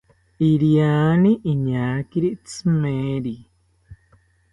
Iriani 0.49 1.31
iñakiri 1.51 2.29
tzimeri 2.45 3.35